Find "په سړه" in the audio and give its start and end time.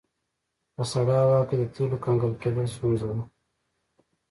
0.75-1.13